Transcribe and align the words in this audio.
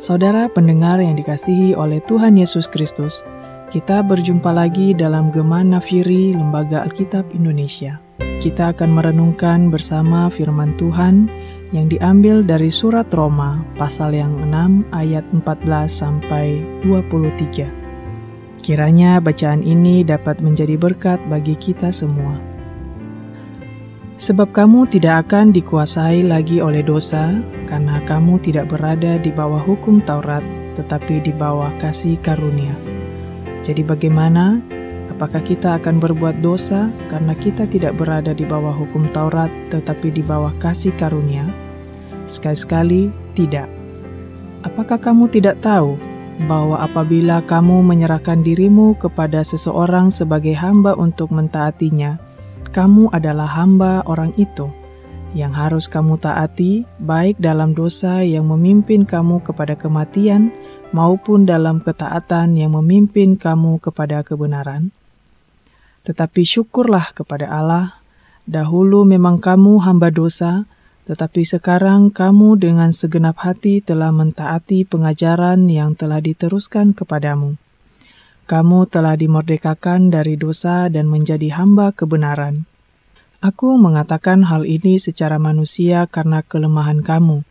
Saudara 0.00 0.48
pendengar 0.48 0.96
yang 0.96 1.12
dikasihi 1.12 1.76
oleh 1.76 2.00
Tuhan 2.08 2.40
Yesus 2.40 2.64
Kristus, 2.64 3.20
kita 3.68 4.00
berjumpa 4.00 4.48
lagi 4.48 4.96
dalam 4.96 5.28
Gema 5.28 5.60
Nafiri 5.60 6.32
Lembaga 6.32 6.88
Alkitab 6.88 7.36
Indonesia. 7.36 8.00
Kita 8.40 8.72
akan 8.72 8.96
merenungkan 8.96 9.68
bersama 9.68 10.32
firman 10.32 10.72
Tuhan 10.80 11.28
yang 11.76 11.92
diambil 11.92 12.40
dari 12.40 12.72
surat 12.72 13.12
Roma 13.12 13.60
pasal 13.76 14.16
yang 14.16 14.40
6 14.48 14.88
ayat 14.96 15.28
14 15.36 15.68
sampai 15.92 16.64
23. 16.80 17.68
Kiranya 18.64 19.20
bacaan 19.20 19.60
ini 19.60 20.00
dapat 20.00 20.40
menjadi 20.40 20.80
berkat 20.80 21.20
bagi 21.28 21.52
kita 21.60 21.92
semua. 21.92 22.40
Sebab 24.20 24.52
kamu 24.52 24.84
tidak 24.92 25.24
akan 25.24 25.48
dikuasai 25.48 26.20
lagi 26.28 26.60
oleh 26.60 26.84
dosa, 26.84 27.40
karena 27.64 28.04
kamu 28.04 28.36
tidak 28.44 28.68
berada 28.68 29.16
di 29.16 29.32
bawah 29.32 29.64
hukum 29.64 30.04
Taurat, 30.04 30.44
tetapi 30.76 31.24
di 31.24 31.32
bawah 31.32 31.72
kasih 31.80 32.20
karunia. 32.20 32.76
Jadi, 33.64 33.80
bagaimana? 33.80 34.60
Apakah 35.08 35.40
kita 35.40 35.80
akan 35.80 36.04
berbuat 36.04 36.44
dosa 36.44 36.92
karena 37.08 37.32
kita 37.32 37.64
tidak 37.64 37.96
berada 37.96 38.36
di 38.36 38.44
bawah 38.44 38.76
hukum 38.76 39.08
Taurat, 39.08 39.48
tetapi 39.72 40.12
di 40.12 40.20
bawah 40.20 40.52
kasih 40.60 40.92
karunia? 41.00 41.48
Sekali-sekali 42.28 43.08
tidak. 43.32 43.72
Apakah 44.68 45.00
kamu 45.00 45.32
tidak 45.32 45.64
tahu 45.64 45.96
bahwa 46.44 46.76
apabila 46.76 47.40
kamu 47.40 47.80
menyerahkan 47.84 48.44
dirimu 48.44 49.00
kepada 49.00 49.40
seseorang 49.40 50.12
sebagai 50.12 50.52
hamba 50.56 50.92
untuk 50.92 51.32
mentaatinya, 51.32 52.20
kamu 52.70 53.10
adalah 53.10 53.50
hamba 53.50 54.06
orang 54.06 54.30
itu 54.38 54.70
yang 55.30 55.54
harus 55.54 55.86
kamu 55.86 56.18
taati, 56.18 56.82
baik 56.98 57.38
dalam 57.38 57.70
dosa 57.70 58.26
yang 58.26 58.50
memimpin 58.50 59.06
kamu 59.06 59.38
kepada 59.46 59.78
kematian, 59.78 60.50
maupun 60.90 61.46
dalam 61.46 61.78
ketaatan 61.78 62.58
yang 62.58 62.74
memimpin 62.74 63.38
kamu 63.38 63.78
kepada 63.78 64.26
kebenaran. 64.26 64.90
Tetapi 66.02 66.42
syukurlah 66.42 67.14
kepada 67.14 67.46
Allah, 67.46 68.02
dahulu 68.42 69.06
memang 69.06 69.38
kamu 69.38 69.86
hamba 69.86 70.10
dosa, 70.10 70.66
tetapi 71.06 71.46
sekarang 71.46 72.10
kamu 72.10 72.58
dengan 72.58 72.90
segenap 72.90 73.38
hati 73.38 73.78
telah 73.78 74.10
mentaati 74.10 74.82
pengajaran 74.82 75.70
yang 75.70 75.94
telah 75.94 76.18
diteruskan 76.18 76.90
kepadamu 76.94 77.54
kamu 78.50 78.90
telah 78.90 79.14
dimerdekakan 79.14 80.10
dari 80.10 80.34
dosa 80.34 80.90
dan 80.90 81.06
menjadi 81.06 81.54
hamba 81.54 81.94
kebenaran. 81.94 82.66
Aku 83.38 83.78
mengatakan 83.78 84.42
hal 84.50 84.66
ini 84.66 84.98
secara 84.98 85.38
manusia 85.38 86.10
karena 86.10 86.42
kelemahan 86.42 87.06
kamu, 87.06 87.46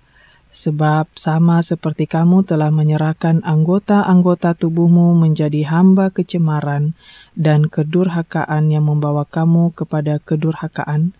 sebab 0.52 1.08
sama 1.16 1.64
seperti 1.64 2.04
kamu 2.04 2.44
telah 2.44 2.68
menyerahkan 2.68 3.40
anggota-anggota 3.48 4.60
tubuhmu 4.60 5.16
menjadi 5.16 5.64
hamba 5.72 6.12
kecemaran 6.12 7.00
dan 7.32 7.72
kedurhakaan 7.72 8.68
yang 8.68 8.84
membawa 8.84 9.24
kamu 9.24 9.72
kepada 9.72 10.20
kedurhakaan, 10.20 11.16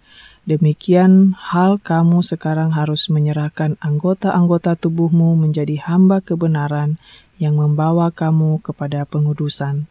demikian 0.50 1.38
hal 1.38 1.78
kamu 1.78 2.26
sekarang 2.26 2.74
harus 2.74 3.14
menyerahkan 3.14 3.78
anggota-anggota 3.78 4.74
tubuhmu 4.74 5.38
menjadi 5.38 5.78
hamba 5.86 6.26
kebenaran 6.26 6.98
yang 7.38 7.62
membawa 7.62 8.10
kamu 8.10 8.58
kepada 8.66 9.06
pengudusan. 9.06 9.86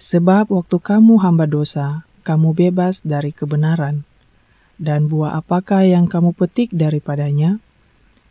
Sebab 0.00 0.48
waktu 0.48 0.76
kamu 0.80 1.20
hamba 1.20 1.44
dosa, 1.44 2.08
kamu 2.24 2.56
bebas 2.56 3.04
dari 3.04 3.36
kebenaran. 3.36 4.08
Dan 4.80 5.10
buah 5.10 5.36
apakah 5.36 5.84
yang 5.84 6.08
kamu 6.08 6.32
petik 6.32 6.72
daripadanya? 6.72 7.60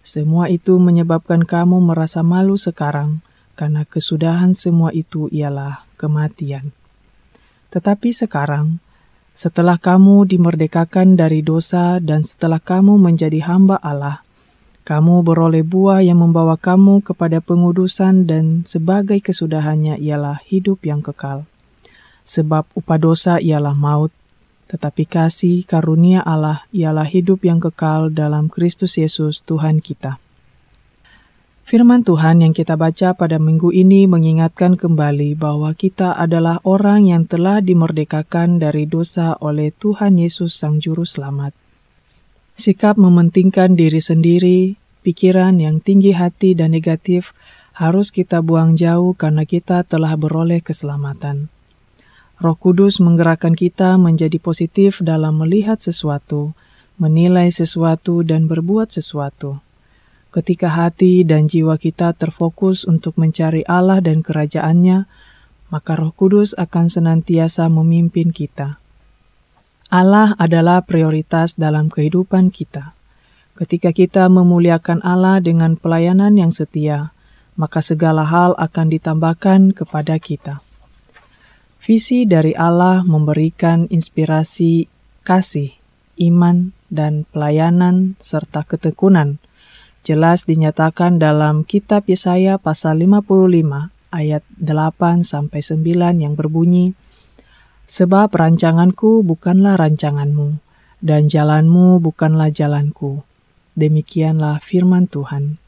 Semua 0.02 0.48
itu 0.48 0.80
menyebabkan 0.80 1.44
kamu 1.44 1.84
merasa 1.84 2.24
malu 2.24 2.56
sekarang, 2.56 3.20
karena 3.60 3.84
kesudahan 3.84 4.56
semua 4.56 4.96
itu 4.96 5.28
ialah 5.28 5.84
kematian. 6.00 6.72
Tetapi 7.68 8.16
sekarang, 8.16 8.80
setelah 9.38 9.78
kamu 9.78 10.25
dimerdekakan 10.25 11.14
dari 11.14 11.46
dosa 11.46 12.02
dan 12.02 12.25
setelah 12.25 12.58
kamu 12.58 12.98
menjadi 12.98 13.46
hamba 13.46 13.78
Allah, 13.86 14.25
kamu 14.81 15.22
beroleh 15.22 15.62
buah 15.62 16.02
yang 16.02 16.25
membawa 16.25 16.58
kamu 16.58 17.06
kepada 17.06 17.38
pengudusan 17.38 18.26
dan 18.26 18.66
sebagai 18.66 19.22
kesudahannya 19.22 20.02
ialah 20.02 20.42
hidup 20.50 20.81
yang 20.90 21.06
kekal. 21.06 21.46
Sebab 22.26 22.66
upah 22.74 22.97
dosa 22.97 23.38
ialah 23.38 23.78
maut, 23.78 24.09
tetapi 24.74 25.06
kasih 25.06 25.70
karunia 25.70 26.26
Allah 26.26 26.66
ialah 26.74 27.06
hidup 27.06 27.46
yang 27.46 27.62
kekal 27.62 28.09
dalam 28.09 28.50
Kristus 28.50 28.97
Yesus 28.97 29.46
Tuhan 29.46 29.86
kita. 29.86 30.18
Firman 31.67 32.00
Tuhan 32.00 32.39
yang 32.39 32.55
kita 32.55 32.79
baca 32.79 33.11
pada 33.11 33.44
minggu 33.44 33.75
ini 33.75 34.07
mengingatkan 34.07 34.79
kembali 34.79 35.35
bahwa 35.35 35.75
kita 35.75 36.16
adalah 36.16 36.63
orang 36.63 37.11
yang 37.11 37.28
telah 37.28 37.59
dimerdekakan 37.59 38.55
dari 38.55 38.88
dosa 38.88 39.35
oleh 39.44 39.75
Tuhan 39.75 40.16
Yesus 40.16 40.55
Sang 40.55 40.79
Juru 40.79 41.03
Selamat. 41.03 41.51
Sikap 42.55 42.95
mementingkan 42.95 43.75
diri 43.75 44.00
sendiri, 44.00 44.79
pikiran 45.03 45.59
yang 45.59 45.83
tinggi 45.83 46.16
hati 46.16 46.55
dan 46.55 46.72
negatif 46.72 47.35
harus 47.75 48.16
kita 48.16 48.39
buang 48.39 48.79
jauh 48.79 49.11
karena 49.11 49.44
kita 49.44 49.84
telah 49.84 50.16
beroleh 50.16 50.63
keselamatan. 50.63 51.51
Roh 52.39 52.55
Kudus 52.55 53.03
menggerakkan 53.03 53.59
kita 53.59 53.99
menjadi 53.99 54.39
positif 54.39 55.03
dalam 55.03 55.44
melihat 55.44 55.84
sesuatu, 55.84 56.55
menilai 56.95 57.51
sesuatu, 57.51 58.23
dan 58.23 58.47
berbuat 58.47 58.88
sesuatu. 58.88 59.66
Ketika 60.28 60.70
hati 60.70 61.24
dan 61.24 61.48
jiwa 61.48 61.80
kita 61.80 62.12
terfokus 62.14 62.84
untuk 62.84 63.16
mencari 63.16 63.64
Allah 63.66 64.04
dan 64.04 64.22
kerajaannya, 64.22 65.08
maka 65.72 65.94
Roh 65.96 66.12
Kudus 66.16 66.56
akan 66.56 66.88
senantiasa 66.92 67.68
memimpin 67.68 68.32
kita. 68.32 68.80
Allah 69.88 70.36
adalah 70.36 70.84
prioritas 70.84 71.56
dalam 71.56 71.88
kehidupan 71.88 72.52
kita. 72.52 72.92
Ketika 73.56 73.96
kita 73.96 74.28
memuliakan 74.28 75.00
Allah 75.02 75.40
dengan 75.40 75.80
pelayanan 75.80 76.36
yang 76.36 76.52
setia, 76.52 77.16
maka 77.58 77.82
segala 77.82 78.28
hal 78.28 78.54
akan 78.59 78.88
ditambahkan 78.94 79.74
kepada 79.74 80.20
kita. 80.22 80.62
Visi 81.82 82.28
dari 82.28 82.52
Allah 82.54 83.02
memberikan 83.08 83.88
inspirasi 83.88 84.92
kasih, 85.24 85.72
iman, 86.20 86.76
dan 86.92 87.24
pelayanan 87.32 88.20
serta 88.20 88.68
ketekunan. 88.68 89.40
Jelas 90.07 90.47
dinyatakan 90.47 91.19
dalam 91.19 91.68
kitab 91.68 92.07
Yesaya 92.07 92.56
pasal 92.56 93.03
55 93.03 93.91
ayat 94.16 94.40
8 94.56 95.19
sampai 95.28 95.59
9 95.59 96.23
yang 96.23 96.31
berbunyi, 96.31 96.95
Sebab 97.88 98.31
rancanganku 98.31 99.23
bukanlah 99.28 99.75
rancanganmu, 99.75 100.63
dan 101.03 101.28
jalanmu 101.28 102.00
bukanlah 102.00 102.51
jalanku. 102.56 103.23
Demikianlah 103.75 104.63
firman 104.63 105.12
Tuhan. 105.12 105.59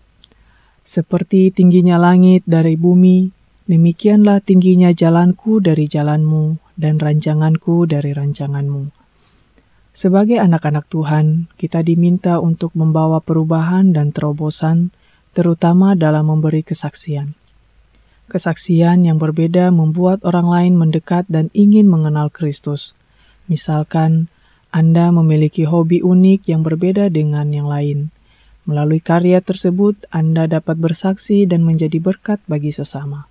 Seperti 0.88 1.51
tingginya 1.51 1.99
langit 1.99 2.47
dari 2.47 2.79
bumi, 2.79 3.31
demikianlah 3.67 4.39
tingginya 4.39 4.95
jalanku 4.95 5.59
dari 5.59 5.88
jalanmu, 5.88 6.59
dan 6.79 6.95
rancanganku 6.95 7.88
dari 7.88 8.16
rancanganmu. 8.16 8.98
Sebagai 9.89 10.38
anak-anak 10.38 10.85
Tuhan, 10.88 11.50
kita 11.57 11.81
diminta 11.81 12.38
untuk 12.38 12.72
membawa 12.77 13.19
perubahan 13.19 13.89
dan 13.89 14.13
terobosan, 14.13 14.94
terutama 15.33 15.97
dalam 15.97 16.29
memberi 16.29 16.61
kesaksian. 16.61 17.33
Kesaksian 18.29 19.09
yang 19.09 19.17
berbeda 19.17 19.73
membuat 19.73 20.22
orang 20.22 20.45
lain 20.45 20.73
mendekat 20.78 21.25
dan 21.25 21.49
ingin 21.57 21.89
mengenal 21.89 22.29
Kristus. 22.29 22.94
Misalkan, 23.49 24.29
Anda 24.69 25.09
memiliki 25.09 25.66
hobi 25.66 26.05
unik 26.05 26.45
yang 26.45 26.61
berbeda 26.61 27.09
dengan 27.09 27.49
yang 27.49 27.66
lain. 27.66 28.13
Melalui 28.69 29.01
karya 29.01 29.41
tersebut, 29.41 30.05
Anda 30.13 30.45
dapat 30.45 30.78
bersaksi 30.78 31.49
dan 31.49 31.66
menjadi 31.66 31.97
berkat 31.97 32.37
bagi 32.46 32.69
sesama. 32.69 33.25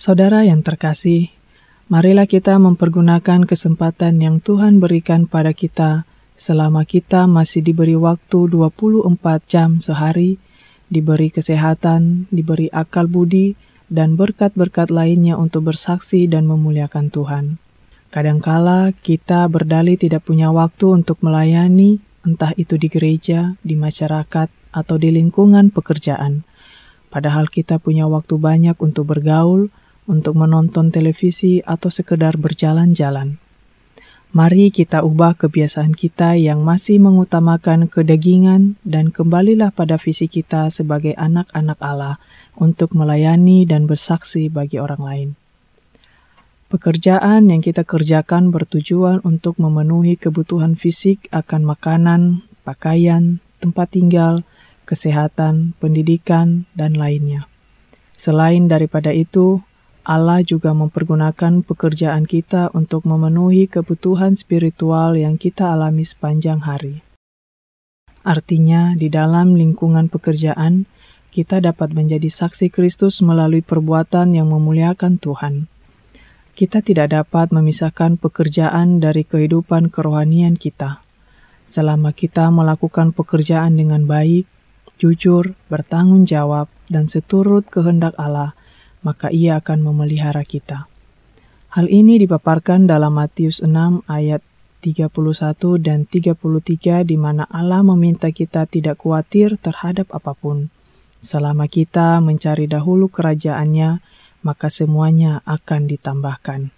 Saudara 0.00 0.48
yang 0.48 0.64
terkasih, 0.64 1.28
marilah 1.92 2.24
kita 2.24 2.56
mempergunakan 2.56 3.44
kesempatan 3.44 4.16
yang 4.24 4.40
Tuhan 4.40 4.80
berikan 4.80 5.28
pada 5.28 5.52
kita 5.52 6.08
selama 6.40 6.88
kita 6.88 7.28
masih 7.28 7.60
diberi 7.60 8.00
waktu 8.00 8.48
24 8.48 9.12
jam 9.44 9.76
sehari 9.76 10.40
diberi 10.92 11.32
kesehatan, 11.32 12.28
diberi 12.28 12.68
akal 12.68 13.08
budi, 13.08 13.56
dan 13.88 14.20
berkat-berkat 14.20 14.92
lainnya 14.92 15.40
untuk 15.40 15.72
bersaksi 15.72 16.28
dan 16.28 16.44
memuliakan 16.44 17.08
Tuhan. 17.08 17.44
Kadangkala 18.12 18.92
kita 18.92 19.48
berdalih 19.48 19.96
tidak 19.96 20.28
punya 20.28 20.52
waktu 20.52 21.00
untuk 21.00 21.24
melayani, 21.24 21.96
entah 22.28 22.52
itu 22.60 22.76
di 22.76 22.92
gereja, 22.92 23.56
di 23.64 23.72
masyarakat, 23.72 24.52
atau 24.72 24.96
di 25.00 25.08
lingkungan 25.12 25.72
pekerjaan. 25.72 26.44
Padahal 27.08 27.48
kita 27.48 27.80
punya 27.80 28.08
waktu 28.08 28.36
banyak 28.36 28.76
untuk 28.80 29.08
bergaul, 29.12 29.72
untuk 30.12 30.36
menonton 30.36 30.92
televisi, 30.92 31.64
atau 31.64 31.88
sekedar 31.88 32.36
berjalan-jalan. 32.36 33.40
Mari 34.32 34.72
kita 34.72 35.04
ubah 35.04 35.36
kebiasaan 35.36 35.92
kita 35.92 36.40
yang 36.40 36.64
masih 36.64 36.96
mengutamakan 37.00 37.84
kedagingan 37.88 38.80
dan 38.80 39.12
kembalilah 39.12 39.72
pada 39.72 40.00
visi 40.00 40.24
kita 40.24 40.72
sebagai 40.72 41.12
anak-anak 41.16 41.76
Allah 41.80 42.16
untuk 42.56 42.96
melayani 42.96 43.68
dan 43.68 43.84
bersaksi 43.84 44.48
bagi 44.48 44.80
orang 44.80 45.02
lain. 45.04 45.28
Pekerjaan 46.72 47.52
yang 47.52 47.60
kita 47.60 47.84
kerjakan 47.84 48.48
bertujuan 48.48 49.20
untuk 49.20 49.60
memenuhi 49.60 50.16
kebutuhan 50.16 50.80
fisik 50.80 51.28
akan 51.28 51.68
makanan, 51.68 52.48
pakaian, 52.64 53.44
tempat 53.60 53.92
tinggal, 53.92 54.40
kesehatan, 54.88 55.76
pendidikan, 55.76 56.64
dan 56.72 56.96
lainnya. 56.96 57.44
Selain 58.16 58.64
daripada 58.72 59.12
itu, 59.12 59.60
Allah 60.02 60.42
juga 60.42 60.74
mempergunakan 60.74 61.62
pekerjaan 61.62 62.26
kita 62.26 62.74
untuk 62.74 63.06
memenuhi 63.06 63.70
kebutuhan 63.70 64.34
spiritual 64.34 65.14
yang 65.14 65.38
kita 65.38 65.70
alami 65.70 66.02
sepanjang 66.02 66.66
hari. 66.66 67.06
Artinya, 68.26 68.98
di 68.98 69.06
dalam 69.06 69.54
lingkungan 69.54 70.10
pekerjaan, 70.10 70.90
kita 71.30 71.62
dapat 71.62 71.94
menjadi 71.94 72.26
saksi 72.26 72.74
Kristus 72.74 73.22
melalui 73.22 73.62
perbuatan 73.62 74.34
yang 74.34 74.50
memuliakan 74.50 75.22
Tuhan. 75.22 75.70
Kita 76.58 76.82
tidak 76.82 77.14
dapat 77.14 77.54
memisahkan 77.54 78.18
pekerjaan 78.18 78.98
dari 78.98 79.22
kehidupan 79.22 79.88
kerohanian 79.88 80.58
kita. 80.58 80.98
Selama 81.62 82.10
kita 82.10 82.50
melakukan 82.50 83.14
pekerjaan 83.14 83.78
dengan 83.78 84.04
baik, 84.10 84.50
jujur, 84.98 85.54
bertanggung 85.70 86.26
jawab, 86.26 86.66
dan 86.90 87.06
seturut 87.06 87.64
kehendak 87.70 88.12
Allah, 88.18 88.58
maka 89.02 89.28
ia 89.28 89.58
akan 89.58 89.82
memelihara 89.82 90.46
kita. 90.46 90.90
Hal 91.72 91.86
ini 91.88 92.20
dipaparkan 92.22 92.86
dalam 92.86 93.16
Matius 93.18 93.62
6 93.62 94.06
ayat 94.06 94.42
31 94.82 95.14
dan 95.78 96.04
33 96.10 97.06
di 97.06 97.16
mana 97.16 97.46
Allah 97.46 97.86
meminta 97.86 98.34
kita 98.34 98.66
tidak 98.66 99.06
khawatir 99.06 99.54
terhadap 99.56 100.10
apa 100.10 100.34
pun. 100.34 100.74
Selama 101.22 101.70
kita 101.70 102.18
mencari 102.18 102.66
dahulu 102.66 103.06
kerajaannya, 103.06 104.02
maka 104.42 104.66
semuanya 104.66 105.38
akan 105.46 105.86
ditambahkan. 105.86 106.74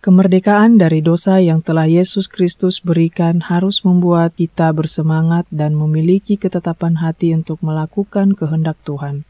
Kemerdekaan 0.00 0.80
dari 0.80 1.02
dosa 1.04 1.42
yang 1.42 1.60
telah 1.60 1.84
Yesus 1.84 2.32
Kristus 2.32 2.80
berikan 2.80 3.44
harus 3.44 3.84
membuat 3.84 4.38
kita 4.38 4.72
bersemangat 4.72 5.44
dan 5.52 5.76
memiliki 5.76 6.40
ketetapan 6.40 7.02
hati 7.02 7.36
untuk 7.36 7.60
melakukan 7.60 8.32
kehendak 8.32 8.78
Tuhan. 8.86 9.28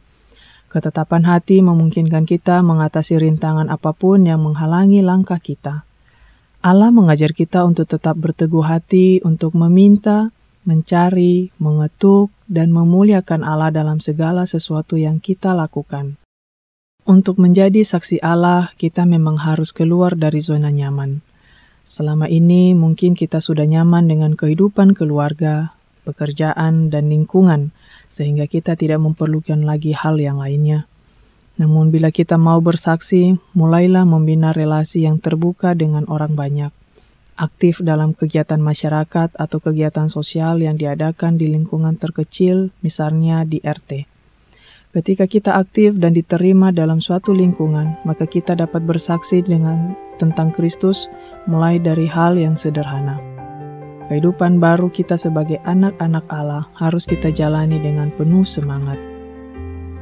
Ketetapan 0.77 1.25
hati 1.25 1.65
memungkinkan 1.65 2.29
kita 2.29 2.61
mengatasi 2.61 3.17
rintangan 3.17 3.73
apa 3.73 3.97
pun 3.97 4.29
yang 4.29 4.45
menghalangi 4.45 5.01
langkah 5.01 5.41
kita. 5.41 5.89
Allah 6.61 6.93
mengajar 6.93 7.33
kita 7.33 7.65
untuk 7.65 7.89
tetap 7.89 8.13
berteguh 8.21 8.61
hati 8.61 9.25
untuk 9.25 9.57
meminta, 9.57 10.37
mencari, 10.69 11.49
mengetuk, 11.57 12.29
dan 12.45 12.77
memuliakan 12.77 13.41
Allah 13.41 13.73
dalam 13.73 14.05
segala 14.05 14.45
sesuatu 14.45 15.01
yang 15.01 15.17
kita 15.17 15.57
lakukan. 15.57 16.21
Untuk 17.09 17.41
menjadi 17.41 17.81
saksi 17.81 18.21
Allah, 18.21 18.77
kita 18.77 19.09
memang 19.09 19.41
harus 19.49 19.73
keluar 19.73 20.13
dari 20.13 20.45
zona 20.45 20.69
nyaman. 20.69 21.25
Selama 21.89 22.29
ini 22.29 22.77
mungkin 22.77 23.17
kita 23.17 23.41
sudah 23.41 23.65
nyaman 23.65 24.13
dengan 24.13 24.37
kehidupan 24.37 24.93
keluarga, 24.93 25.73
pekerjaan, 26.07 26.95
dan 26.95 27.11
lingkungan, 27.11 27.75
sehingga 28.07 28.47
kita 28.47 28.79
tidak 28.79 29.03
memerlukan 29.03 29.67
lagi 29.67 29.91
hal 29.91 30.23
yang 30.23 30.39
lainnya. 30.39 30.87
Namun, 31.59 31.91
bila 31.91 32.15
kita 32.15 32.39
mau 32.39 32.63
bersaksi, 32.63 33.35
mulailah 33.59 34.07
membina 34.07 34.55
relasi 34.55 35.03
yang 35.03 35.19
terbuka 35.19 35.75
dengan 35.75 36.07
orang 36.07 36.39
banyak, 36.39 36.71
aktif 37.35 37.83
dalam 37.83 38.15
kegiatan 38.15 38.63
masyarakat 38.63 39.35
atau 39.35 39.59
kegiatan 39.59 40.07
sosial 40.07 40.63
yang 40.63 40.79
diadakan 40.79 41.35
di 41.35 41.51
lingkungan 41.51 41.99
terkecil, 41.99 42.71
misalnya 42.87 43.43
di 43.43 43.59
RT. 43.59 44.07
Ketika 44.97 45.29
kita 45.29 45.61
aktif 45.61 45.93
dan 46.01 46.17
diterima 46.17 46.73
dalam 46.73 47.05
suatu 47.05 47.37
lingkungan, 47.37 48.01
maka 48.09 48.25
kita 48.25 48.57
dapat 48.57 48.81
bersaksi 48.81 49.45
dengan 49.45 49.93
tentang 50.17 50.57
Kristus 50.57 51.13
mulai 51.45 51.77
dari 51.77 52.09
hal 52.09 52.41
yang 52.41 52.57
sederhana. 52.57 53.36
Kehidupan 54.07 54.63
baru 54.63 54.87
kita 54.87 55.19
sebagai 55.19 55.59
anak-anak 55.67 56.31
Allah 56.31 56.71
harus 56.79 57.11
kita 57.11 57.35
jalani 57.35 57.83
dengan 57.83 58.07
penuh 58.15 58.47
semangat. 58.47 58.95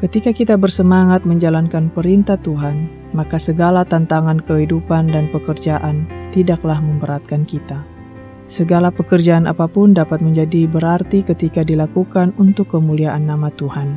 Ketika 0.04 0.28
kita 0.36 0.60
bersemangat 0.60 1.24
menjalankan 1.24 1.88
perintah 1.88 2.36
Tuhan, 2.36 2.84
maka 3.16 3.40
segala 3.40 3.80
tantangan 3.88 4.44
kehidupan 4.44 5.08
dan 5.08 5.32
pekerjaan 5.32 6.04
tidaklah 6.36 6.84
memberatkan 6.84 7.48
kita. 7.48 7.80
Segala 8.44 8.92
pekerjaan 8.92 9.48
apa 9.48 9.64
pun 9.64 9.96
dapat 9.96 10.20
menjadi 10.20 10.68
berarti 10.68 11.24
ketika 11.24 11.64
dilakukan 11.64 12.36
untuk 12.36 12.76
kemuliaan 12.76 13.24
nama 13.24 13.48
Tuhan. 13.56 13.96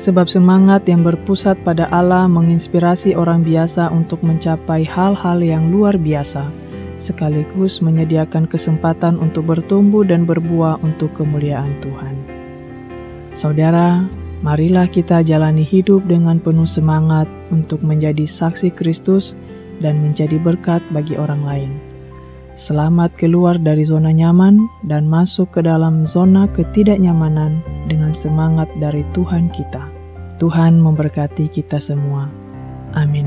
Sebab 0.00 0.32
semangat 0.32 0.88
yang 0.88 1.04
berpusat 1.04 1.60
pada 1.60 1.92
Allah 1.92 2.24
menginspirasi 2.24 3.12
orang 3.12 3.44
biasa 3.44 3.92
untuk 3.92 4.24
mencapai 4.24 4.88
hal-hal 4.88 5.44
yang 5.44 5.68
luar 5.68 6.00
biasa 6.00 6.63
sekaligus 6.96 7.82
menyediakan 7.82 8.46
kesempatan 8.46 9.18
untuk 9.18 9.50
bertumbuh 9.50 10.06
dan 10.06 10.26
berbuah 10.26 10.78
untuk 10.82 11.12
kemuliaan 11.16 11.70
Tuhan. 11.82 12.14
Saudara, 13.34 14.06
marilah 14.46 14.86
kita 14.86 15.26
jalani 15.26 15.66
hidup 15.66 16.06
dengan 16.06 16.38
penuh 16.38 16.68
semangat 16.68 17.26
untuk 17.50 17.82
menjadi 17.82 18.22
saksi 18.22 18.70
Kristus 18.70 19.34
dan 19.82 19.98
menjadi 19.98 20.38
berkat 20.38 20.82
bagi 20.94 21.18
orang 21.18 21.42
lain. 21.42 21.72
Selamat 22.54 23.10
keluar 23.18 23.58
dari 23.58 23.82
zona 23.82 24.14
nyaman 24.14 24.62
dan 24.86 25.10
masuk 25.10 25.58
ke 25.58 25.60
dalam 25.66 26.06
zona 26.06 26.46
ketidaknyamanan 26.54 27.58
dengan 27.90 28.14
semangat 28.14 28.70
dari 28.78 29.02
Tuhan 29.10 29.50
kita. 29.50 29.82
Tuhan 30.38 30.78
memberkati 30.78 31.50
kita 31.50 31.82
semua. 31.82 32.30
Amin. 32.94 33.26